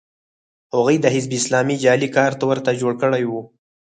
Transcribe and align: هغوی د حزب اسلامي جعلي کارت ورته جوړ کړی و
هغوی 0.73 0.95
د 1.01 1.05
حزب 1.13 1.31
اسلامي 1.39 1.75
جعلي 1.83 2.09
کارت 2.17 2.39
ورته 2.43 2.71
جوړ 2.81 2.93
کړی 3.01 3.23
و 3.27 3.33